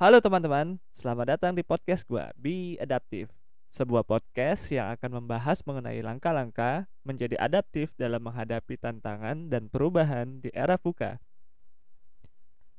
[0.00, 3.28] Halo teman-teman, selamat datang di podcast gua, Be Adaptive.
[3.68, 10.48] Sebuah podcast yang akan membahas mengenai langkah-langkah menjadi adaptif dalam menghadapi tantangan dan perubahan di
[10.56, 11.20] era VUCA.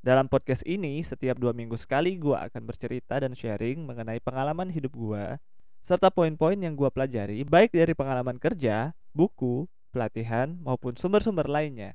[0.01, 4.97] Dalam podcast ini, setiap dua minggu sekali gua akan bercerita dan sharing mengenai pengalaman hidup
[4.97, 5.37] gua
[5.85, 11.93] serta poin-poin yang gua pelajari baik dari pengalaman kerja, buku, pelatihan, maupun sumber-sumber lainnya.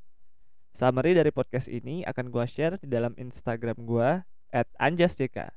[0.78, 4.22] Summary dari podcast ini akan gua share di dalam Instagram gua
[4.56, 5.52] at anjasjk.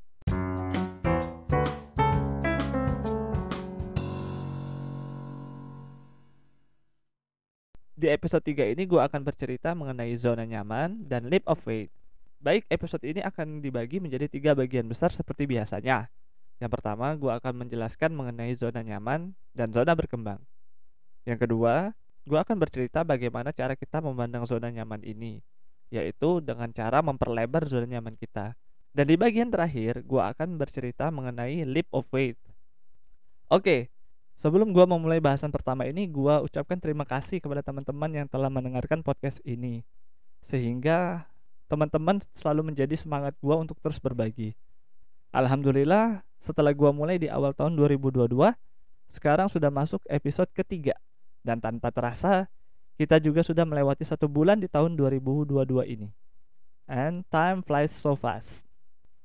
[7.99, 11.91] Di episode 3 ini gue akan bercerita mengenai zona nyaman dan leap of faith.
[12.39, 16.07] Baik, episode ini akan dibagi menjadi tiga bagian besar seperti biasanya.
[16.63, 20.39] Yang pertama, gue akan menjelaskan mengenai zona nyaman dan zona berkembang.
[21.27, 21.91] Yang kedua,
[22.23, 25.43] gue akan bercerita bagaimana cara kita memandang zona nyaman ini,
[25.91, 28.55] yaitu dengan cara memperlebar zona nyaman kita.
[28.89, 32.39] Dan di bagian terakhir, gue akan bercerita mengenai leap of faith.
[33.49, 33.89] Oke,
[34.37, 39.05] sebelum gue memulai bahasan pertama ini, gue ucapkan terima kasih kepada teman-teman yang telah mendengarkan
[39.05, 39.85] podcast ini.
[40.45, 41.29] Sehingga
[41.69, 44.57] teman-teman selalu menjadi semangat gue untuk terus berbagi.
[45.29, 48.29] Alhamdulillah, setelah gue mulai di awal tahun 2022,
[49.09, 50.97] sekarang sudah masuk episode ketiga.
[51.45, 52.49] Dan tanpa terasa,
[52.97, 56.09] kita juga sudah melewati satu bulan di tahun 2022 ini.
[56.89, 58.68] And time flies so fast.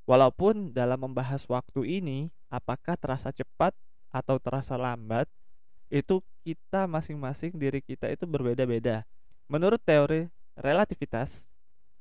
[0.04, 3.72] Walaupun dalam membahas waktu ini, apakah terasa cepat
[4.12, 5.24] atau terasa lambat,
[5.88, 9.08] itu kita masing-masing diri kita itu berbeda-beda.
[9.48, 10.28] Menurut teori
[10.60, 11.48] relativitas,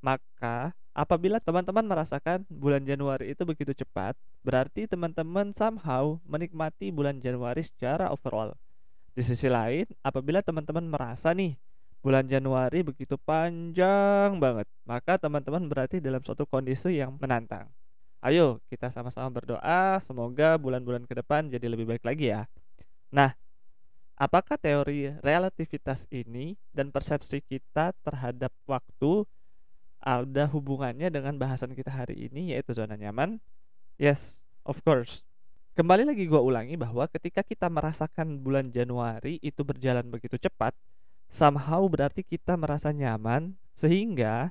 [0.03, 7.63] maka apabila teman-teman merasakan bulan Januari itu begitu cepat, berarti teman-teman somehow menikmati bulan Januari
[7.63, 8.51] secara overall.
[9.15, 11.55] Di sisi lain, apabila teman-teman merasa nih
[12.03, 17.71] bulan Januari begitu panjang banget, maka teman-teman berarti dalam suatu kondisi yang menantang.
[18.23, 22.47] Ayo kita sama-sama berdoa semoga bulan-bulan ke depan jadi lebih baik lagi ya.
[23.11, 23.35] Nah,
[24.15, 29.27] apakah teori relativitas ini dan persepsi kita terhadap waktu
[29.99, 33.43] ada hubungannya dengan bahasan kita hari ini yaitu zona nyaman?
[33.99, 35.19] Yes, of course.
[35.75, 40.71] Kembali lagi gue ulangi bahwa ketika kita merasakan bulan Januari itu berjalan begitu cepat,
[41.27, 44.47] somehow berarti kita merasa nyaman sehingga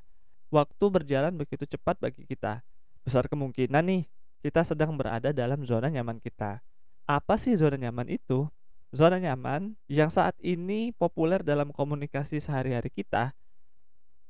[0.53, 2.61] waktu berjalan begitu cepat bagi kita.
[3.03, 4.03] Besar kemungkinan nih
[4.43, 6.63] kita sedang berada dalam zona nyaman kita.
[7.07, 8.47] Apa sih zona nyaman itu?
[8.93, 13.33] Zona nyaman yang saat ini populer dalam komunikasi sehari-hari kita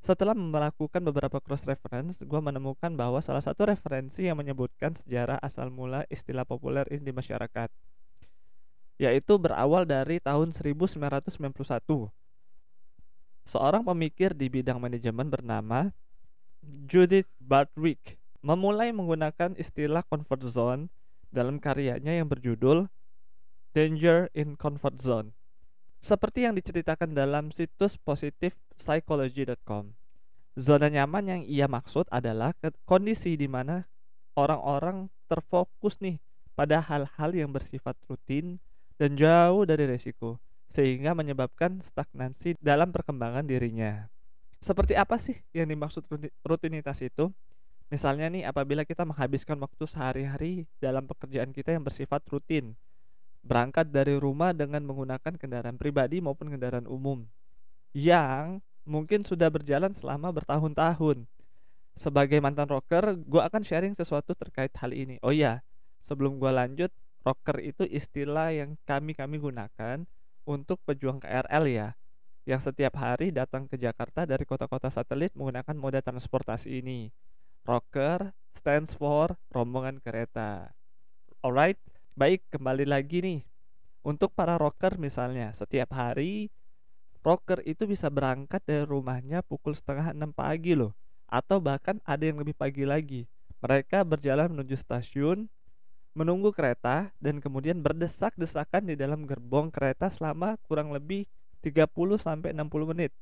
[0.02, 5.70] setelah melakukan beberapa cross reference, gue menemukan bahwa salah satu referensi yang menyebutkan sejarah asal
[5.70, 7.70] mula istilah populer ini di masyarakat,
[8.98, 11.38] yaitu berawal dari tahun 1991.
[13.46, 15.94] Seorang pemikir di bidang manajemen bernama
[16.90, 20.82] Judith Bartwick memulai menggunakan istilah comfort zone
[21.32, 22.90] dalam karyanya yang berjudul
[23.72, 25.32] Danger in Comfort Zone
[26.02, 29.94] seperti yang diceritakan dalam situs positif psychology.com.
[30.58, 32.52] Zona nyaman yang ia maksud adalah
[32.84, 33.86] kondisi di mana
[34.34, 36.18] orang-orang terfokus nih
[36.58, 38.58] pada hal-hal yang bersifat rutin
[38.98, 44.10] dan jauh dari resiko, sehingga menyebabkan stagnansi dalam perkembangan dirinya.
[44.60, 46.04] Seperti apa sih yang dimaksud
[46.44, 47.30] rutinitas itu?
[47.92, 52.72] Misalnya nih apabila kita menghabiskan waktu sehari-hari dalam pekerjaan kita yang bersifat rutin,
[53.44, 57.28] berangkat dari rumah dengan menggunakan kendaraan pribadi maupun kendaraan umum
[57.92, 61.28] yang mungkin sudah berjalan selama bertahun-tahun.
[62.00, 65.20] Sebagai mantan rocker, gue akan sharing sesuatu terkait hal ini.
[65.20, 65.60] Oh iya,
[66.00, 66.88] sebelum gue lanjut,
[67.20, 70.08] rocker itu istilah yang kami-kami gunakan
[70.48, 71.88] untuk pejuang KRL ya,
[72.48, 77.12] yang setiap hari datang ke Jakarta dari kota-kota satelit menggunakan moda transportasi ini.
[77.62, 80.74] Rocker stands for rombongan kereta.
[81.46, 81.78] Alright,
[82.12, 83.40] Baik, kembali lagi nih.
[84.04, 86.52] Untuk para rocker misalnya, setiap hari
[87.24, 90.92] rocker itu bisa berangkat dari rumahnya pukul setengah enam pagi loh.
[91.24, 93.24] Atau bahkan ada yang lebih pagi lagi.
[93.64, 95.48] Mereka berjalan menuju stasiun,
[96.12, 101.24] menunggu kereta, dan kemudian berdesak-desakan di dalam gerbong kereta selama kurang lebih
[101.64, 102.58] 30-60
[102.90, 103.14] menit.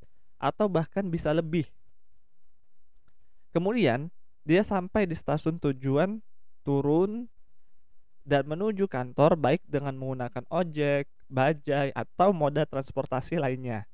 [0.42, 1.70] Atau bahkan bisa lebih.
[3.54, 4.10] Kemudian,
[4.44, 6.19] dia sampai di stasiun tujuan,
[6.64, 7.28] turun,
[8.25, 13.88] dan menuju kantor baik dengan menggunakan ojek, bajai, atau moda transportasi lainnya.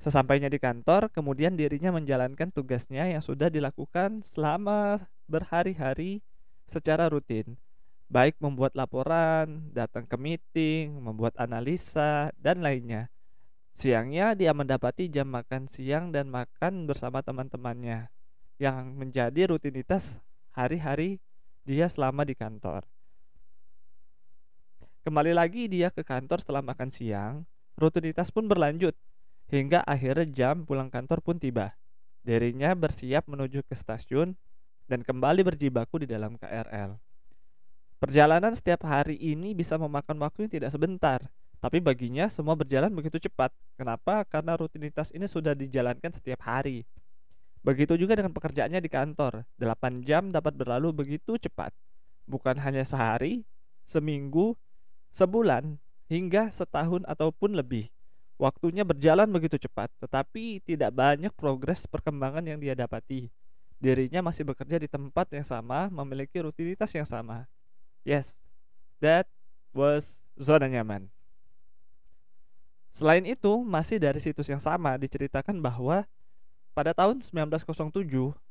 [0.00, 6.22] Sesampainya di kantor, kemudian dirinya menjalankan tugasnya yang sudah dilakukan selama berhari-hari
[6.70, 7.58] secara rutin,
[8.06, 13.10] baik membuat laporan, datang ke meeting, membuat analisa, dan lainnya.
[13.76, 18.08] Siangnya dia mendapati jam makan siang dan makan bersama teman-temannya,
[18.56, 20.20] yang menjadi rutinitas
[20.56, 21.20] hari-hari
[21.68, 22.84] dia selama di kantor.
[25.06, 27.46] Kembali lagi dia ke kantor setelah makan siang,
[27.78, 28.96] rutinitas pun berlanjut
[29.46, 31.76] hingga akhirnya jam pulang kantor pun tiba.
[32.26, 34.34] Dirinya bersiap menuju ke stasiun
[34.90, 36.98] dan kembali berjibaku di dalam KRL.
[38.02, 41.22] Perjalanan setiap hari ini bisa memakan waktu yang tidak sebentar,
[41.62, 43.54] tapi baginya semua berjalan begitu cepat.
[43.78, 44.26] Kenapa?
[44.26, 46.82] Karena rutinitas ini sudah dijalankan setiap hari.
[47.66, 49.42] Begitu juga dengan pekerjaannya di kantor.
[49.58, 51.74] 8 jam dapat berlalu begitu cepat.
[52.30, 53.42] Bukan hanya sehari,
[53.82, 54.54] seminggu,
[55.10, 55.74] sebulan,
[56.06, 57.90] hingga setahun ataupun lebih.
[58.38, 63.34] Waktunya berjalan begitu cepat, tetapi tidak banyak progres perkembangan yang dia dapati.
[63.82, 67.50] Dirinya masih bekerja di tempat yang sama, memiliki rutinitas yang sama.
[68.06, 68.36] Yes,
[69.02, 69.26] that
[69.74, 71.10] was zona nyaman.
[72.94, 76.06] Selain itu, masih dari situs yang sama diceritakan bahwa
[76.76, 78.04] pada tahun 1907,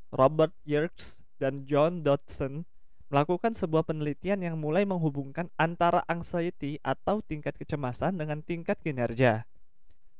[0.10, 2.66] Robert Yerkes dan John Dodson
[3.13, 9.45] melakukan sebuah penelitian yang mulai menghubungkan antara anxiety atau tingkat kecemasan dengan tingkat kinerja.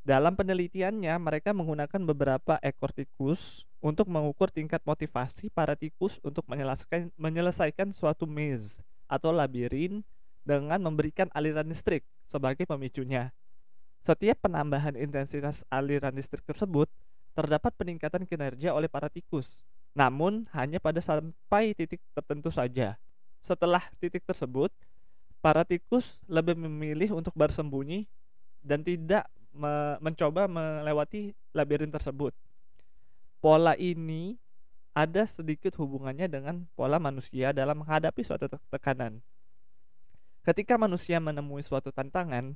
[0.06, 7.10] Dalam penelitiannya, mereka menggunakan beberapa ekor tikus untuk mengukur tingkat motivasi para tikus untuk menyelesaikan,
[7.18, 10.06] menyelesaikan suatu maze atau labirin
[10.46, 13.34] dengan memberikan aliran listrik sebagai pemicunya.
[14.06, 16.86] Setiap penambahan intensitas aliran listrik tersebut,
[17.36, 19.46] terdapat peningkatan kinerja oleh para tikus,
[19.92, 22.96] namun hanya pada sampai titik tertentu saja.
[23.44, 24.72] Setelah titik tersebut,
[25.44, 28.08] para tikus lebih memilih untuk bersembunyi
[28.66, 32.34] dan tidak me mencoba melewati labirin tersebut.
[33.44, 34.36] Pola ini
[34.96, 39.20] ada sedikit hubungannya dengan pola manusia dalam menghadapi suatu tekanan.
[40.42, 42.56] Ketika manusia menemui suatu tantangan,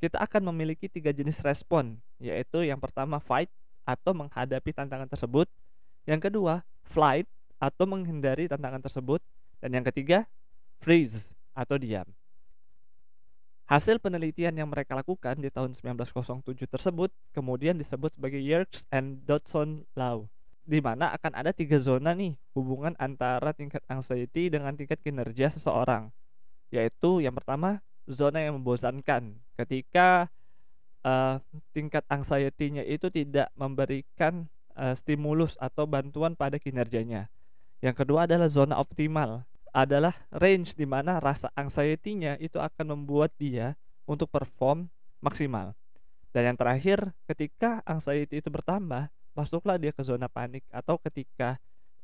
[0.00, 3.52] kita akan memiliki tiga jenis respon, yaitu yang pertama fight
[3.84, 5.46] atau menghadapi tantangan tersebut,
[6.08, 7.28] yang kedua flight
[7.60, 9.20] atau menghindari tantangan tersebut,
[9.60, 10.24] dan yang ketiga
[10.80, 12.08] freeze atau diam.
[13.70, 19.86] Hasil penelitian yang mereka lakukan di tahun 1907 tersebut kemudian disebut sebagai Yerkes and Dodson
[19.94, 20.26] Law,
[20.66, 26.10] di mana akan ada tiga zona nih hubungan antara tingkat anxiety dengan tingkat kinerja seseorang,
[26.74, 27.78] yaitu yang pertama
[28.10, 29.38] zona yang membosankan.
[29.54, 30.26] Ketika
[31.04, 31.40] uh,
[31.72, 37.28] tingkat anxiety-nya itu tidak memberikan uh, stimulus atau bantuan pada kinerjanya.
[37.80, 43.78] Yang kedua adalah zona optimal, adalah range di mana rasa anxiety-nya itu akan membuat dia
[44.04, 44.90] untuk perform
[45.24, 45.72] maksimal.
[46.30, 51.58] Dan yang terakhir, ketika anxiety itu bertambah, masuklah dia ke zona panik atau ketika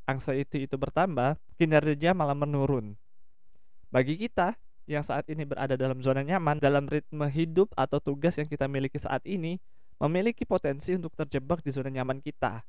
[0.06, 2.94] anxiety itu bertambah, kinerja malah menurun.
[3.90, 8.46] Bagi kita, yang saat ini berada dalam zona nyaman dalam ritme hidup atau tugas yang
[8.46, 9.58] kita miliki saat ini
[9.98, 12.62] memiliki potensi untuk terjebak di zona nyaman kita.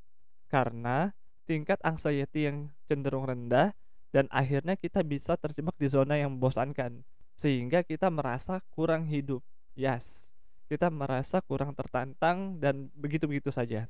[0.50, 1.14] Karena
[1.46, 3.72] tingkat anxiety yang cenderung rendah
[4.10, 7.06] dan akhirnya kita bisa terjebak di zona yang membosankan
[7.38, 9.46] sehingga kita merasa kurang hidup.
[9.78, 10.28] Yes
[10.68, 13.88] kita merasa kurang tertantang dan begitu-begitu saja.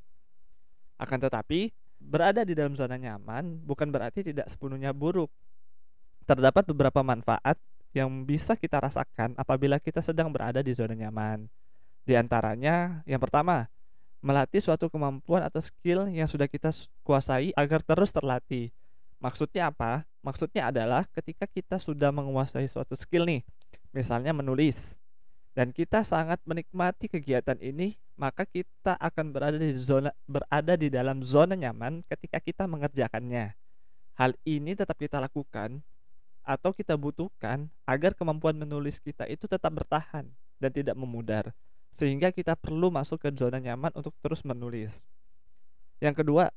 [0.97, 5.33] Akan tetapi berada di dalam zona nyaman bukan berarti tidak sepenuhnya buruk.
[6.29, 7.57] Terdapat beberapa manfaat
[7.98, 11.50] yang bisa kita rasakan apabila kita sedang berada di zona nyaman.
[12.06, 13.66] Di antaranya, yang pertama,
[14.22, 16.70] melatih suatu kemampuan atau skill yang sudah kita
[17.02, 18.70] kuasai agar terus terlatih.
[19.18, 20.06] Maksudnya apa?
[20.22, 23.42] Maksudnya adalah ketika kita sudah menguasai suatu skill nih,
[23.89, 25.01] misalnya menulis,
[25.58, 31.25] dan kita sangat menikmati kegiatan ini, maka kita akan berada di zona berada di dalam
[31.25, 33.58] zona nyaman ketika kita mengerjakannya.
[34.22, 35.82] Hal ini tetap kita lakukan
[36.48, 40.32] atau kita butuhkan agar kemampuan menulis kita itu tetap bertahan
[40.63, 41.51] dan tidak memudar
[41.92, 44.94] sehingga kita perlu masuk ke zona nyaman untuk terus menulis.
[45.98, 46.54] Yang kedua,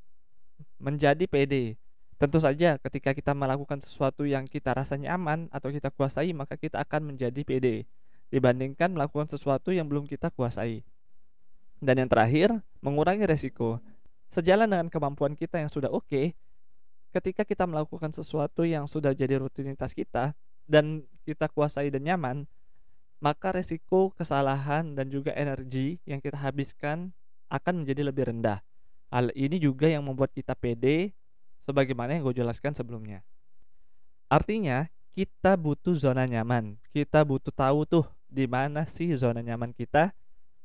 [0.77, 1.81] menjadi PD.
[2.21, 6.77] Tentu saja ketika kita melakukan sesuatu yang kita rasa nyaman atau kita kuasai maka kita
[6.85, 7.89] akan menjadi PD
[8.29, 10.85] dibandingkan melakukan sesuatu yang belum kita kuasai.
[11.81, 13.81] Dan yang terakhir, mengurangi resiko.
[14.31, 16.37] Sejalan dengan kemampuan kita yang sudah oke, okay,
[17.11, 20.35] ketika kita melakukan sesuatu yang sudah jadi rutinitas kita
[20.67, 22.47] dan kita kuasai dan nyaman,
[23.21, 27.13] maka resiko kesalahan dan juga energi yang kita habiskan
[27.53, 28.63] akan menjadi lebih rendah.
[29.11, 31.11] Hal ini juga yang membuat kita pede
[31.67, 33.27] sebagaimana yang gue jelaskan sebelumnya.
[34.31, 34.87] Artinya,
[35.19, 36.79] kita butuh zona nyaman.
[36.95, 40.15] Kita butuh tahu tuh di mana sih zona nyaman kita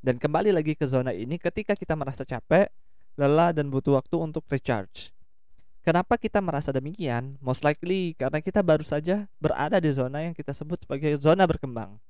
[0.05, 2.69] dan kembali lagi ke zona ini ketika kita merasa capek,
[3.17, 5.14] lelah dan butuh waktu untuk recharge.
[5.85, 7.37] Kenapa kita merasa demikian?
[7.45, 12.01] Most likely karena kita baru saja berada di zona yang kita sebut sebagai zona berkembang.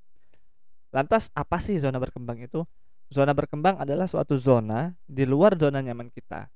[0.96, 2.64] Lantas apa sih zona berkembang itu?
[3.12, 6.48] Zona berkembang adalah suatu zona di luar zona nyaman kita.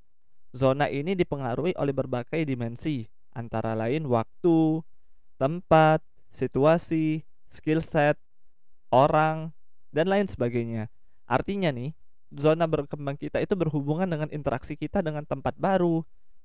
[0.56, 3.04] Zona ini dipengaruhi oleh berbagai dimensi,
[3.36, 4.80] antara lain waktu,
[5.36, 6.00] tempat,
[6.32, 7.20] situasi,
[7.52, 8.16] skill set,
[8.88, 9.52] orang,
[9.92, 10.88] dan lain sebagainya.
[11.28, 11.92] Artinya nih,
[12.32, 16.00] zona berkembang kita itu berhubungan dengan interaksi kita dengan tempat baru,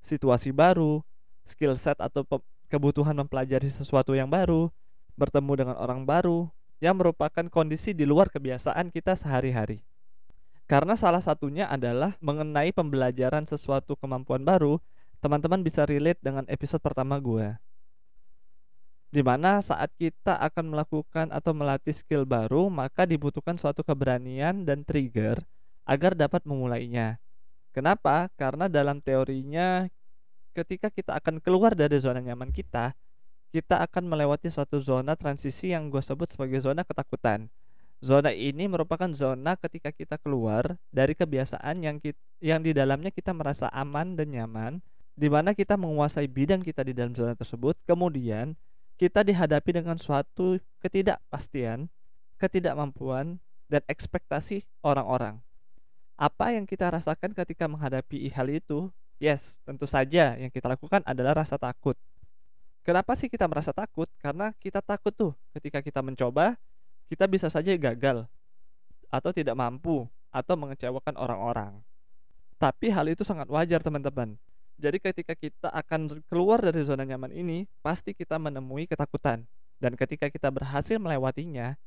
[0.05, 1.01] situasi baru,
[1.41, 2.21] skill set atau
[2.69, 4.69] kebutuhan mempelajari sesuatu yang baru,
[5.17, 6.47] bertemu dengan orang baru,
[6.77, 9.81] yang merupakan kondisi di luar kebiasaan kita sehari-hari.
[10.65, 14.81] Karena salah satunya adalah mengenai pembelajaran sesuatu kemampuan baru,
[15.21, 17.53] teman-teman bisa relate dengan episode pertama gue.
[19.13, 24.83] Di mana saat kita akan melakukan atau melatih skill baru, maka dibutuhkan suatu keberanian dan
[24.83, 25.39] trigger
[25.85, 27.21] agar dapat memulainya.
[27.71, 28.27] Kenapa?
[28.35, 29.87] Karena dalam teorinya
[30.55, 32.95] ketika kita akan keluar dari zona nyaman kita,
[33.51, 37.51] kita akan melewati suatu zona transisi yang gue sebut sebagai zona ketakutan.
[37.99, 43.35] Zona ini merupakan zona ketika kita keluar dari kebiasaan yang kita, yang di dalamnya kita
[43.35, 44.73] merasa aman dan nyaman,
[45.15, 48.55] di mana kita menguasai bidang kita di dalam zona tersebut, kemudian
[48.95, 51.87] kita dihadapi dengan suatu ketidakpastian,
[52.39, 55.41] ketidakmampuan, dan ekspektasi orang-orang.
[56.15, 58.91] Apa yang kita rasakan ketika menghadapi hal itu?
[59.15, 61.95] Yes, tentu saja yang kita lakukan adalah rasa takut.
[62.85, 64.05] Kenapa sih kita merasa takut?
[64.21, 66.59] Karena kita takut tuh ketika kita mencoba,
[67.07, 68.27] kita bisa saja gagal
[69.09, 71.73] atau tidak mampu atau mengecewakan orang-orang.
[72.59, 74.35] Tapi hal itu sangat wajar teman-teman.
[74.75, 79.47] Jadi ketika kita akan keluar dari zona nyaman ini, pasti kita menemui ketakutan.
[79.79, 81.79] Dan ketika kita berhasil melewatinya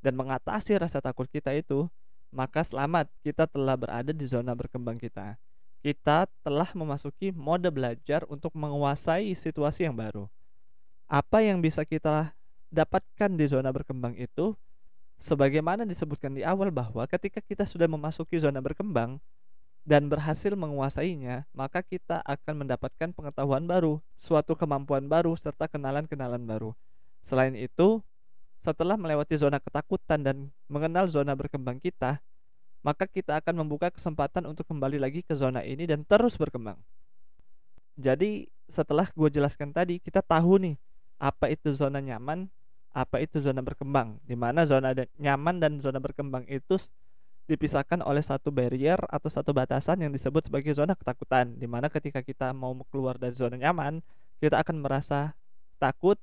[0.00, 1.88] dan mengatasi rasa takut kita itu,
[2.32, 5.36] maka selamat kita telah berada di zona berkembang kita.
[5.80, 10.28] Kita telah memasuki mode belajar untuk menguasai situasi yang baru.
[11.08, 12.36] Apa yang bisa kita
[12.68, 14.52] dapatkan di zona berkembang itu
[15.16, 19.18] sebagaimana disebutkan di awal bahwa ketika kita sudah memasuki zona berkembang
[19.88, 26.76] dan berhasil menguasainya, maka kita akan mendapatkan pengetahuan baru, suatu kemampuan baru serta kenalan-kenalan baru.
[27.24, 28.04] Selain itu,
[28.60, 30.36] setelah melewati zona ketakutan dan
[30.68, 32.20] mengenal zona berkembang kita,
[32.80, 36.80] maka kita akan membuka kesempatan untuk kembali lagi ke zona ini dan terus berkembang.
[38.00, 40.76] Jadi, setelah gue jelaskan tadi, kita tahu nih
[41.20, 42.48] apa itu zona nyaman,
[42.96, 44.16] apa itu zona berkembang.
[44.24, 46.80] Di mana zona nyaman dan zona berkembang itu
[47.44, 51.52] dipisahkan oleh satu barrier atau satu batasan yang disebut sebagai zona ketakutan.
[51.58, 54.00] Di mana ketika kita mau keluar dari zona nyaman,
[54.40, 55.36] kita akan merasa
[55.76, 56.16] takut,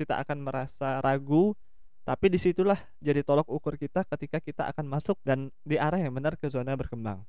[0.00, 1.54] kita akan merasa ragu,
[2.04, 6.16] tapi di situlah jadi tolok ukur kita ketika kita akan masuk dan di arah yang
[6.16, 7.22] benar ke zona berkembang.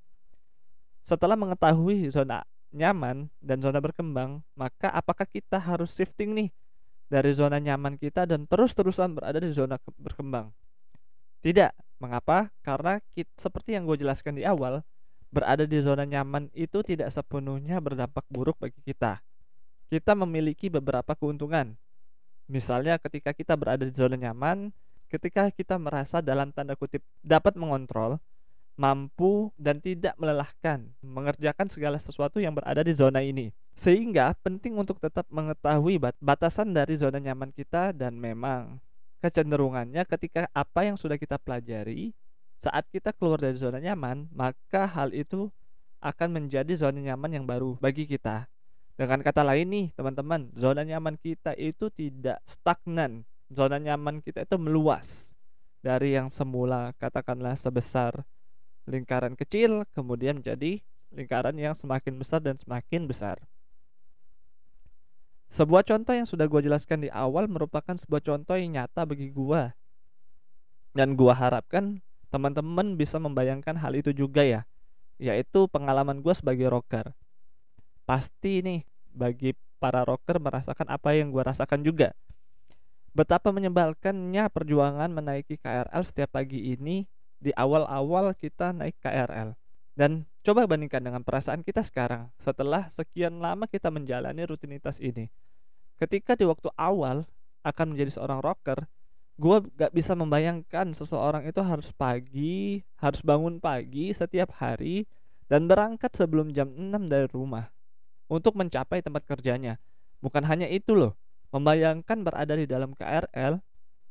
[1.04, 6.50] Setelah mengetahui zona nyaman dan zona berkembang, maka apakah kita harus shifting nih
[7.12, 10.56] dari zona nyaman kita dan terus-terusan berada di zona berkembang.
[11.44, 12.48] Tidak, mengapa?
[12.64, 14.80] Karena kita, seperti yang gue jelaskan di awal,
[15.28, 19.20] berada di zona nyaman itu tidak sepenuhnya berdampak buruk bagi kita.
[19.92, 21.76] Kita memiliki beberapa keuntungan.
[22.52, 24.76] Misalnya ketika kita berada di zona nyaman,
[25.08, 28.20] ketika kita merasa dalam tanda kutip dapat mengontrol,
[28.76, 33.56] mampu dan tidak melelahkan mengerjakan segala sesuatu yang berada di zona ini.
[33.80, 38.84] Sehingga penting untuk tetap mengetahui bat batasan dari zona nyaman kita dan memang
[39.24, 42.12] kecenderungannya ketika apa yang sudah kita pelajari
[42.62, 45.50] saat kita keluar dari zona nyaman, maka hal itu
[45.98, 48.46] akan menjadi zona nyaman yang baru bagi kita.
[49.02, 53.26] Dengan kata lain nih, teman-teman, zona nyaman kita itu tidak stagnan.
[53.50, 55.34] Zona nyaman kita itu meluas
[55.82, 58.22] dari yang semula katakanlah sebesar
[58.86, 63.42] lingkaran kecil kemudian menjadi lingkaran yang semakin besar dan semakin besar.
[65.50, 69.74] Sebuah contoh yang sudah gue jelaskan di awal merupakan sebuah contoh yang nyata bagi gue.
[70.94, 74.62] Dan gue harapkan teman-teman bisa membayangkan hal itu juga ya.
[75.18, 77.18] Yaitu pengalaman gue sebagai rocker.
[78.06, 82.14] Pasti nih bagi para rocker merasakan apa yang gue rasakan juga.
[83.12, 87.04] Betapa menyebalkannya perjuangan menaiki KRL setiap pagi ini
[87.42, 89.58] di awal-awal kita naik KRL.
[89.98, 95.28] Dan coba bandingkan dengan perasaan kita sekarang setelah sekian lama kita menjalani rutinitas ini.
[96.00, 97.28] Ketika di waktu awal
[97.68, 98.88] akan menjadi seorang rocker,
[99.36, 105.04] gue gak bisa membayangkan seseorang itu harus pagi, harus bangun pagi setiap hari,
[105.52, 107.68] dan berangkat sebelum jam 6 dari rumah
[108.32, 109.76] untuk mencapai tempat kerjanya.
[110.24, 111.20] Bukan hanya itu loh,
[111.52, 113.60] membayangkan berada di dalam KRL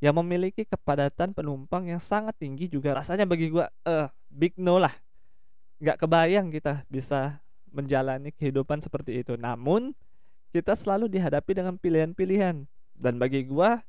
[0.05, 4.77] yang memiliki kepadatan penumpang yang sangat tinggi juga rasanya bagi gua eh uh, big no
[4.77, 4.93] lah.
[5.81, 7.41] Nggak kebayang kita bisa
[7.73, 9.41] menjalani kehidupan seperti itu.
[9.41, 9.97] Namun
[10.53, 12.69] kita selalu dihadapi dengan pilihan-pilihan.
[13.01, 13.81] Dan bagi gua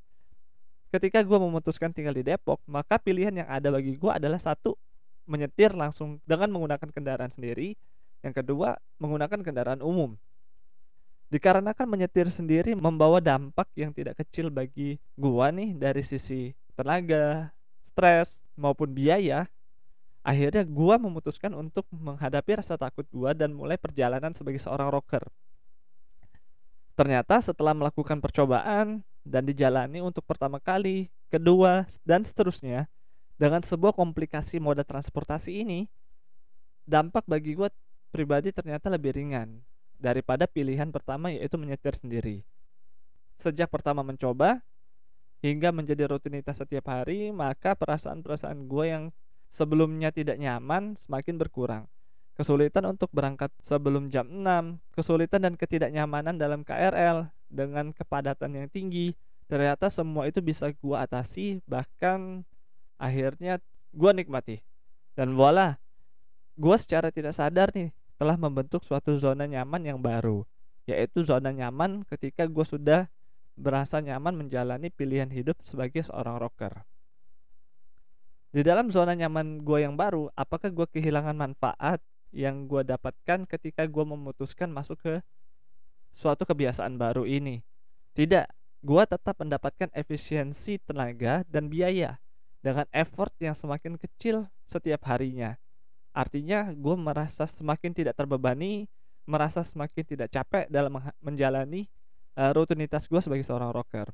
[0.95, 4.79] ketika gua memutuskan tinggal di Depok maka pilihan yang ada bagi gua adalah satu
[5.27, 7.75] menyetir langsung dengan menggunakan kendaraan sendiri
[8.21, 10.17] yang kedua menggunakan kendaraan umum
[11.31, 17.55] Dikarenakan menyetir sendiri membawa dampak yang tidak kecil bagi gua nih dari sisi tenaga,
[17.87, 19.47] stres, maupun biaya,
[20.27, 25.23] akhirnya gua memutuskan untuk menghadapi rasa takut gua dan mulai perjalanan sebagai seorang rocker.
[26.99, 32.91] Ternyata setelah melakukan percobaan dan dijalani untuk pertama kali, kedua, dan seterusnya,
[33.39, 35.87] dengan sebuah komplikasi moda transportasi ini,
[36.83, 37.71] dampak bagi gue
[38.11, 39.63] pribadi ternyata lebih ringan
[39.95, 42.43] daripada pilihan pertama yaitu menyetir sendiri.
[43.39, 44.59] Sejak pertama mencoba
[45.41, 49.03] hingga menjadi rutinitas setiap hari, maka perasaan-perasaan gue yang
[49.49, 51.83] sebelumnya tidak nyaman semakin berkurang.
[52.37, 59.17] Kesulitan untuk berangkat sebelum jam 6, kesulitan dan ketidaknyamanan dalam KRL dengan kepadatan yang tinggi,
[59.49, 62.45] ternyata semua itu bisa gue atasi, bahkan
[63.01, 63.57] akhirnya
[63.91, 64.57] gue nikmati.
[65.17, 65.75] Dan voila,
[66.55, 67.91] gue secara tidak sadar nih
[68.21, 70.45] telah membentuk suatu zona nyaman yang baru,
[70.85, 73.09] yaitu zona nyaman ketika gue sudah
[73.57, 76.85] berasa nyaman menjalani pilihan hidup sebagai seorang rocker.
[78.53, 81.97] Di dalam zona nyaman gue yang baru, apakah gue kehilangan manfaat
[82.29, 85.13] yang gue dapatkan ketika gue memutuskan masuk ke
[86.13, 87.65] suatu kebiasaan baru ini?
[88.13, 88.45] Tidak,
[88.85, 92.21] gue tetap mendapatkan efisiensi tenaga dan biaya
[92.61, 95.57] dengan effort yang semakin kecil setiap harinya.
[96.11, 98.87] Artinya gue merasa semakin tidak terbebani,
[99.23, 100.91] merasa semakin tidak capek dalam
[101.23, 101.87] menjalani
[102.35, 104.11] uh, rutinitas gue sebagai seorang rocker.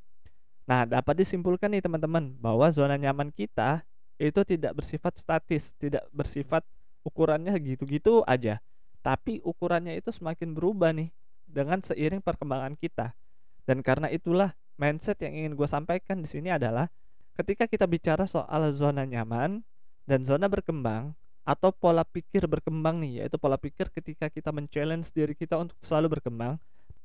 [0.67, 3.81] Nah, dapat disimpulkan nih teman-teman bahwa zona nyaman kita
[4.19, 6.65] itu tidak bersifat statis, tidak bersifat
[7.07, 8.59] ukurannya gitu-gitu aja.
[8.99, 11.09] Tapi ukurannya itu semakin berubah nih
[11.47, 13.15] dengan seiring perkembangan kita.
[13.63, 16.91] Dan karena itulah mindset yang ingin gue sampaikan di sini adalah
[17.39, 19.63] ketika kita bicara soal zona nyaman
[20.03, 21.15] dan zona berkembang,
[21.47, 26.19] atau pola pikir berkembang nih yaitu pola pikir ketika kita men-challenge diri kita untuk selalu
[26.19, 26.59] berkembang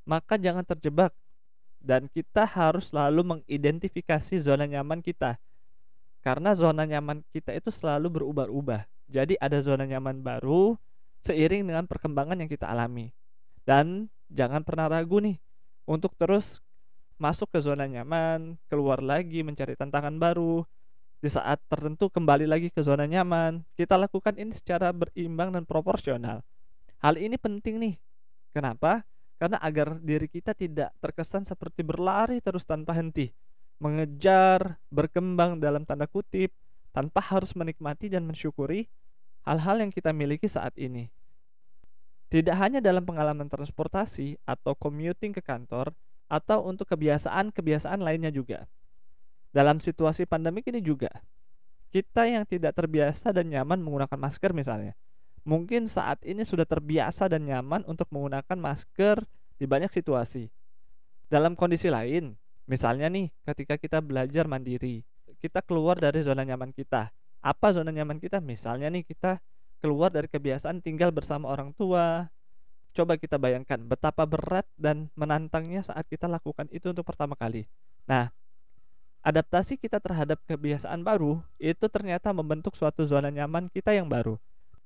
[0.05, 1.15] maka jangan terjebak.
[1.83, 5.35] Dan kita harus selalu mengidentifikasi zona nyaman kita.
[6.23, 8.87] Karena zona nyaman kita itu selalu berubah-ubah.
[9.11, 10.79] Jadi ada zona nyaman baru
[11.27, 13.11] seiring dengan perkembangan yang kita alami.
[13.67, 15.43] Dan jangan pernah ragu nih
[15.91, 16.63] untuk terus
[17.19, 20.63] masuk ke zona nyaman keluar lagi mencari tantangan baru
[21.23, 23.63] di saat tertentu kembali lagi ke zona nyaman.
[23.79, 26.43] Kita lakukan ini secara berimbang dan proporsional.
[26.99, 27.95] Hal ini penting nih.
[28.51, 29.07] Kenapa?
[29.39, 33.31] Karena agar diri kita tidak terkesan seperti berlari terus tanpa henti,
[33.79, 36.51] mengejar, berkembang dalam tanda kutip,
[36.91, 38.91] tanpa harus menikmati dan mensyukuri
[39.47, 41.07] hal-hal yang kita miliki saat ini.
[42.35, 45.95] Tidak hanya dalam pengalaman transportasi atau commuting ke kantor,
[46.33, 48.65] atau untuk kebiasaan-kebiasaan lainnya juga.
[49.53, 51.13] Dalam situasi pandemi ini juga,
[51.93, 54.97] kita yang tidak terbiasa dan nyaman menggunakan masker misalnya,
[55.45, 59.21] mungkin saat ini sudah terbiasa dan nyaman untuk menggunakan masker
[59.61, 60.49] di banyak situasi.
[61.29, 62.33] Dalam kondisi lain,
[62.65, 65.05] misalnya nih, ketika kita belajar mandiri,
[65.45, 67.13] kita keluar dari zona nyaman kita.
[67.45, 68.41] Apa zona nyaman kita?
[68.41, 69.37] Misalnya nih, kita
[69.85, 72.31] keluar dari kebiasaan tinggal bersama orang tua.
[72.97, 77.65] Coba kita bayangkan betapa berat dan menantangnya saat kita lakukan itu untuk pertama kali.
[78.05, 78.33] Nah,
[79.23, 84.37] adaptasi kita terhadap kebiasaan baru itu ternyata membentuk suatu zona nyaman kita yang baru.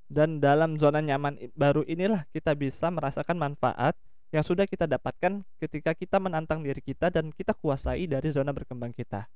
[0.07, 3.97] Dan dalam zona nyaman baru inilah kita bisa merasakan manfaat
[4.31, 8.95] yang sudah kita dapatkan ketika kita menantang diri kita dan kita kuasai dari zona berkembang
[8.95, 9.27] kita.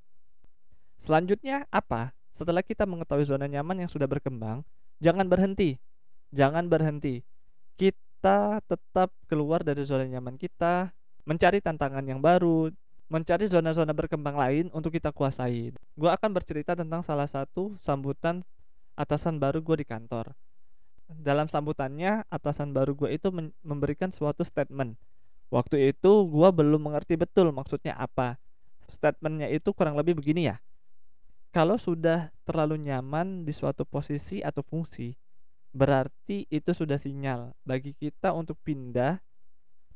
[1.01, 2.15] Selanjutnya apa?
[2.31, 4.63] Setelah kita mengetahui zona nyaman yang sudah berkembang,
[5.03, 5.75] jangan berhenti.
[6.31, 7.19] Jangan berhenti.
[7.75, 10.93] Kita tetap keluar dari zona nyaman kita,
[11.27, 12.71] mencari tantangan yang baru,
[13.11, 15.75] mencari zona-zona berkembang lain untuk kita kuasai.
[15.99, 18.39] Gue akan bercerita tentang salah satu sambutan
[18.95, 20.31] atasan baru gue di kantor.
[21.11, 23.27] Dalam sambutannya, atasan baru gue itu
[23.67, 24.95] memberikan suatu statement.
[25.51, 28.39] Waktu itu gue belum mengerti betul maksudnya apa.
[28.87, 30.63] Statementnya itu kurang lebih begini ya.
[31.51, 35.11] Kalau sudah terlalu nyaman di suatu posisi atau fungsi,
[35.75, 39.19] berarti itu sudah sinyal bagi kita untuk pindah,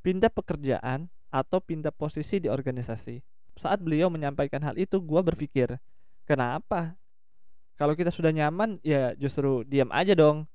[0.04, 3.20] pindah pekerjaan atau pindah posisi di organisasi.
[3.60, 5.76] Saat beliau menyampaikan hal itu, gue berpikir,
[6.24, 6.96] kenapa?
[7.76, 10.48] Kalau kita sudah nyaman, ya justru diam aja dong.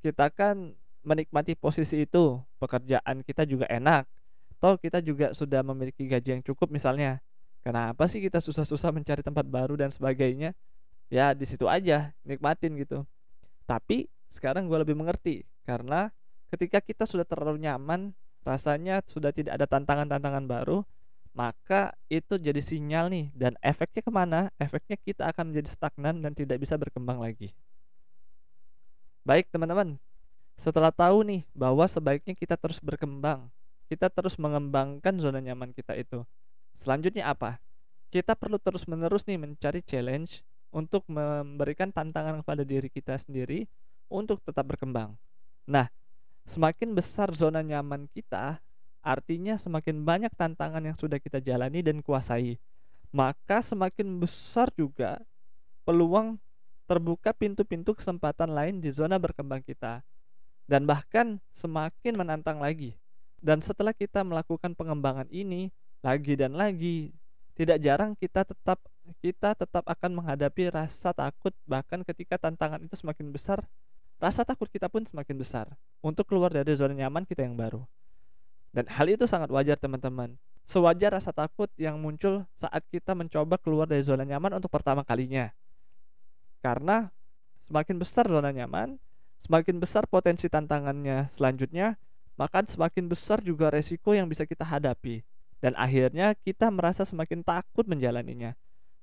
[0.00, 0.72] Kita kan
[1.04, 4.08] menikmati posisi itu, pekerjaan kita juga enak.
[4.56, 7.20] Toh kita juga sudah memiliki gaji yang cukup misalnya.
[7.60, 10.56] Kenapa sih kita susah-susah mencari tempat baru dan sebagainya?
[11.12, 13.04] Ya di situ aja, nikmatin gitu.
[13.68, 16.08] Tapi sekarang gue lebih mengerti karena
[16.48, 20.82] ketika kita sudah terlalu nyaman rasanya sudah tidak ada tantangan-tantangan baru
[21.32, 26.36] maka itu jadi sinyal nih dan efeknya ke mana efeknya kita akan menjadi stagnan dan
[26.36, 27.56] tidak bisa berkembang lagi
[29.24, 29.96] baik teman-teman
[30.60, 33.48] setelah tahu nih bahwa sebaiknya kita terus berkembang
[33.92, 36.24] kita terus mengembangkan zona nyaman kita itu.
[36.72, 37.60] Selanjutnya apa?
[38.08, 40.40] Kita perlu terus-menerus nih mencari challenge
[40.72, 43.68] untuk memberikan tantangan kepada diri kita sendiri
[44.08, 45.12] untuk tetap berkembang.
[45.68, 45.92] Nah,
[46.46, 48.58] semakin besar zona nyaman kita,
[49.02, 52.58] artinya semakin banyak tantangan yang sudah kita jalani dan kuasai.
[53.12, 55.20] Maka semakin besar juga
[55.84, 56.40] peluang
[56.88, 60.00] terbuka pintu-pintu kesempatan lain di zona berkembang kita.
[60.64, 62.96] Dan bahkan semakin menantang lagi.
[63.42, 67.10] Dan setelah kita melakukan pengembangan ini lagi dan lagi,
[67.58, 68.78] tidak jarang kita tetap
[69.18, 73.66] kita tetap akan menghadapi rasa takut bahkan ketika tantangan itu semakin besar,
[74.22, 75.66] rasa takut kita pun semakin besar
[75.98, 77.82] untuk keluar dari zona nyaman kita yang baru.
[78.70, 80.38] Dan hal itu sangat wajar teman-teman.
[80.70, 85.50] Sewajar rasa takut yang muncul saat kita mencoba keluar dari zona nyaman untuk pertama kalinya.
[86.62, 87.10] Karena
[87.66, 88.94] semakin besar zona nyaman,
[89.42, 91.98] semakin besar potensi tantangannya selanjutnya,
[92.38, 95.26] maka semakin besar juga resiko yang bisa kita hadapi.
[95.58, 98.54] Dan akhirnya kita merasa semakin takut menjalaninya.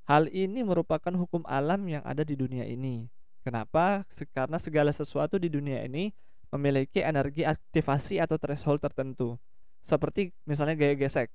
[0.07, 3.18] Hal ini merupakan hukum alam yang ada di dunia ini.
[3.41, 4.03] Kenapa?
[4.35, 6.11] Karena segala sesuatu di dunia ini
[6.49, 9.37] memiliki energi aktivasi atau threshold tertentu.
[9.85, 11.29] Seperti misalnya gaya gesek.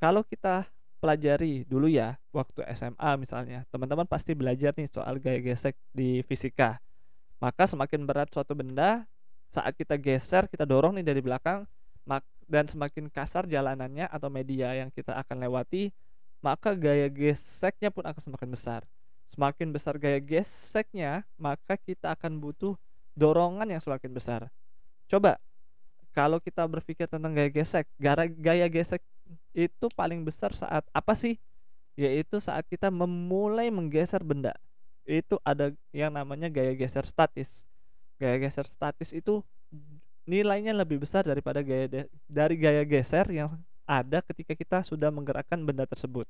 [0.00, 0.68] Kalau kita
[1.00, 6.80] pelajari dulu ya, waktu SMA misalnya, teman-teman pasti belajar nih soal gaya gesek di fisika.
[7.40, 9.04] Maka semakin berat suatu benda,
[9.56, 11.64] saat kita geser kita dorong nih dari belakang
[12.46, 15.90] dan semakin kasar jalanannya atau media yang kita akan lewati
[16.44, 18.80] maka gaya geseknya pun akan semakin besar
[19.32, 22.78] semakin besar gaya geseknya maka kita akan butuh
[23.16, 24.40] dorongan yang semakin besar.
[25.08, 25.40] Coba
[26.16, 29.04] kalau kita berpikir tentang gaya gesek gaya gesek
[29.56, 31.40] itu paling besar saat apa sih?
[31.96, 34.52] Yaitu saat kita memulai menggeser benda.
[35.08, 37.64] Itu ada yang namanya gaya geser statis.
[38.20, 39.40] Gaya geser statis itu
[40.28, 45.86] nilainya lebih besar daripada gaya dari gaya geser yang ada ketika kita sudah menggerakkan benda
[45.86, 46.26] tersebut.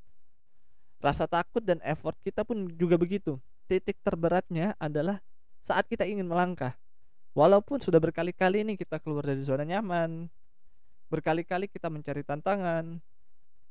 [1.07, 3.39] Rasa takut dan effort kita pun juga begitu.
[3.71, 5.23] Titik terberatnya adalah
[5.63, 6.75] saat kita ingin melangkah.
[7.31, 10.27] Walaupun sudah berkali-kali ini kita keluar dari zona nyaman,
[11.07, 12.99] berkali-kali kita mencari tantangan,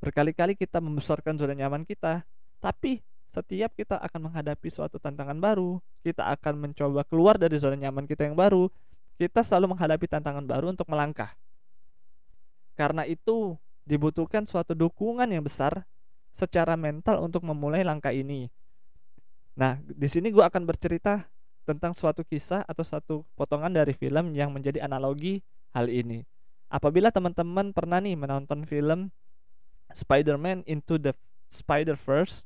[0.00, 2.24] berkali-kali kita membesarkan zona nyaman kita,
[2.56, 3.04] tapi
[3.36, 8.24] setiap kita akan menghadapi suatu tantangan baru, kita akan mencoba keluar dari zona nyaman kita
[8.24, 8.72] yang baru,
[9.20, 11.36] kita selalu menghadapi tantangan baru untuk melangkah.
[12.80, 15.84] Karena itu dibutuhkan suatu dukungan yang besar
[16.36, 18.52] secara mental untuk memulai langkah ini.
[19.56, 21.24] Nah, di sini gue akan bercerita
[21.64, 25.40] tentang suatu kisah atau satu potongan dari film yang menjadi analogi
[25.72, 26.22] hal ini.
[26.68, 29.08] Apabila teman-teman pernah nih menonton film
[29.96, 31.16] Spider-Man Into the
[31.48, 32.44] Spider-Verse,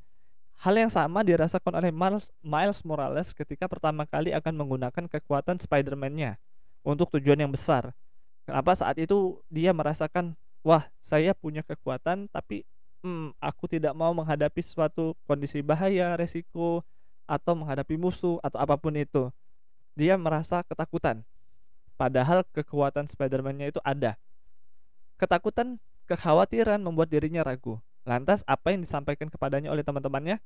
[0.60, 6.36] Hal yang sama dirasakan oleh Miles, Miles Morales ketika pertama kali akan menggunakan kekuatan Spider-Man-nya
[6.84, 7.96] untuk tujuan yang besar.
[8.44, 12.68] Kenapa saat itu dia merasakan, wah saya punya kekuatan tapi
[13.02, 16.84] hmm, aku tidak mau menghadapi suatu kondisi bahaya, resiko,
[17.30, 19.30] atau menghadapi musuh atau apa pun itu.
[19.94, 21.22] Dia merasa ketakutan.
[21.94, 24.16] Padahal kekuatan Spider-Man-nya itu ada.
[25.20, 25.76] Ketakutan,
[26.08, 27.76] kekhawatiran membuat dirinya ragu.
[28.08, 30.40] Lantas apa yang disampaikan kepadanya oleh teman-temannya?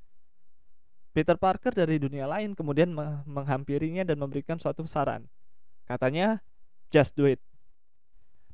[1.14, 2.90] Peter Parker dari dunia lain kemudian
[3.22, 5.30] menghampirinya dan memberikan suatu saran.
[5.86, 6.42] Katanya,
[6.90, 7.38] just do it.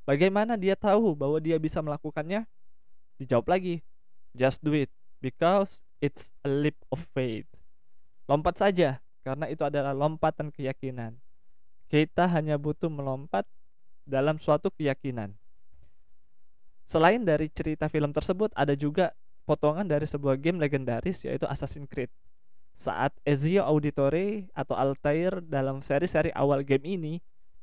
[0.05, 2.45] Bagaimana dia tahu bahwa dia bisa melakukannya?
[3.21, 3.85] Dijawab lagi,
[4.33, 4.89] just do it
[5.21, 7.45] because it's a leap of faith.
[8.25, 11.21] Lompat saja karena itu adalah lompatan keyakinan.
[11.93, 13.45] Kita hanya butuh melompat
[14.09, 15.37] dalam suatu keyakinan.
[16.89, 19.13] Selain dari cerita film tersebut, ada juga
[19.45, 22.09] potongan dari sebuah game legendaris yaitu Assassin's Creed.
[22.81, 27.15] Saat Ezio Auditore atau Altair dalam seri-seri awal game ini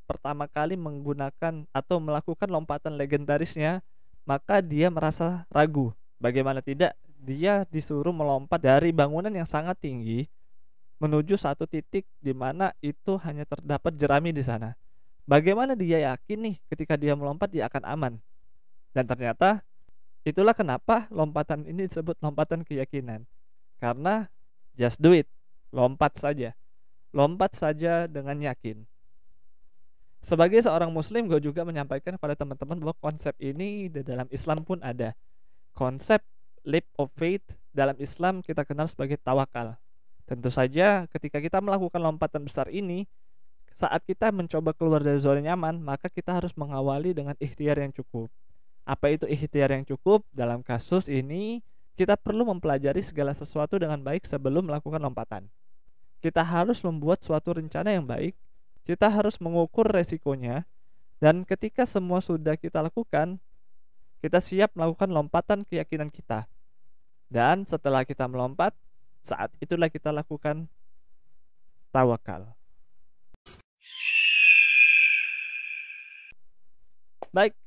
[0.05, 3.83] pertama kali menggunakan atau melakukan lompatan legendarisnya,
[4.27, 5.95] maka dia merasa ragu.
[6.19, 10.27] Bagaimana tidak, dia disuruh melompat dari bangunan yang sangat tinggi
[10.99, 14.75] menuju satu titik di mana itu hanya terdapat jerami di sana.
[15.23, 18.13] Bagaimana dia yakin nih ketika dia melompat dia akan aman?
[18.91, 19.63] Dan ternyata
[20.27, 23.23] itulah kenapa lompatan ini disebut lompatan keyakinan.
[23.77, 24.27] Karena
[24.73, 25.29] just do it,
[25.71, 26.51] lompat saja.
[27.13, 28.83] Lompat saja dengan yakin.
[30.21, 34.81] Sebagai seorang muslim gue juga menyampaikan kepada teman-teman bahwa konsep ini di dalam Islam pun
[34.83, 35.15] ada.
[35.71, 36.19] Konsep
[36.67, 39.77] leap of faith dalam Islam kita kenal sebagai tawakal.
[40.27, 43.07] Tentu saja ketika kita melakukan lompatan besar ini,
[43.77, 48.27] saat kita mencoba keluar dari zona nyaman, maka kita harus mengawali dengan ikhtiar yang cukup.
[48.83, 50.25] Apa itu ikhtiar yang cukup?
[50.33, 51.61] Dalam kasus ini,
[51.93, 55.45] kita perlu mempelajari segala sesuatu dengan baik sebelum melakukan lompatan.
[56.17, 58.33] Kita harus membuat suatu rencana yang baik,
[58.87, 60.63] kita harus mengukur resikonya,
[61.17, 63.41] Dan ketika semua sudah kita lakukan,
[64.21, 66.45] kita siap melakukan lompatan keyakinan kita.
[67.25, 68.77] Dan setelah kita melompat,
[69.25, 70.69] saat itulah kita lakukan
[71.89, 72.53] tawakal.
[77.33, 77.57] Baik,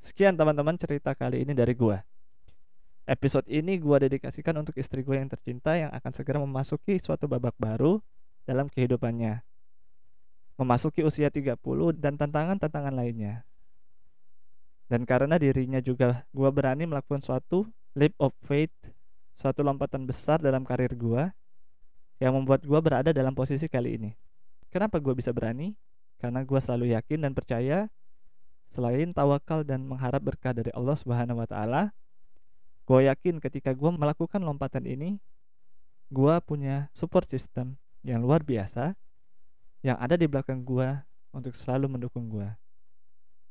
[0.00, 2.00] sekian teman-teman cerita kali ini dari gua.
[3.04, 7.52] Episode ini gua dedikasikan untuk istri gue yang tercinta yang akan segera memasuki suatu babak
[7.60, 8.00] baru
[8.48, 9.53] dalam kehidupannya.
[10.54, 11.58] Memasuki usia 30
[11.98, 13.42] dan tantangan-tantangan lainnya.
[14.86, 17.66] Dan karena dirinya juga gua berani melakukan suatu
[17.98, 18.74] leap of faith,
[19.34, 21.34] suatu lompatan besar dalam karir gua
[22.22, 24.10] yang membuat gua berada dalam posisi kali ini.
[24.70, 25.74] Kenapa gua bisa berani?
[26.22, 27.90] Karena gua selalu yakin dan percaya
[28.74, 31.94] selain tawakal dan mengharap berkah dari Allah Subhanahu wa taala,
[32.90, 35.22] gue yakin ketika gue melakukan lompatan ini,
[36.10, 38.98] gue punya support system yang luar biasa
[39.84, 40.88] yang ada di belakang gue
[41.36, 42.48] untuk selalu mendukung gue.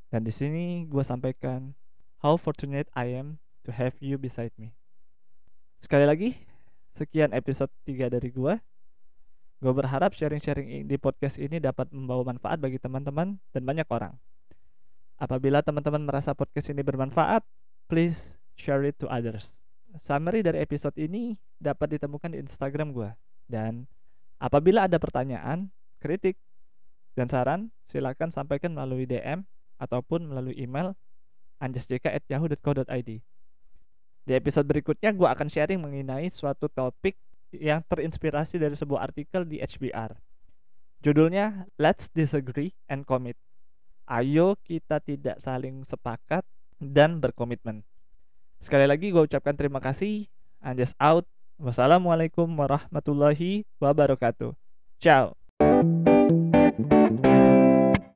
[0.09, 1.77] Dan di sini gue sampaikan
[2.25, 4.73] how fortunate I am to have you beside me.
[5.77, 6.29] Sekali lagi,
[6.97, 8.57] sekian episode 3 dari gue.
[9.61, 14.17] Gue berharap sharing-sharing di podcast ini dapat membawa manfaat bagi teman-teman dan banyak orang.
[15.21, 17.45] Apabila teman-teman merasa podcast ini bermanfaat,
[17.85, 19.53] please share it to others.
[20.01, 23.13] Summary dari episode ini dapat ditemukan di Instagram gue.
[23.45, 23.85] Dan
[24.41, 25.69] apabila ada pertanyaan,
[26.03, 26.35] kritik,
[27.15, 29.47] dan saran, silakan sampaikan melalui DM
[29.79, 30.97] ataupun melalui email
[31.63, 33.09] anjasjk@yahoo.co.id.
[34.23, 37.15] Di episode berikutnya gue akan sharing mengenai suatu topik
[37.55, 40.15] yang terinspirasi dari sebuah artikel di HBR.
[41.03, 43.35] Judulnya Let's Disagree and Commit.
[44.07, 46.47] Ayo kita tidak saling sepakat
[46.79, 47.83] dan berkomitmen.
[48.63, 50.31] Sekali lagi gue ucapkan terima kasih.
[50.63, 51.27] Anjas out.
[51.59, 54.55] Wassalamualaikum warahmatullahi wabarakatuh.
[55.03, 55.42] Ciao.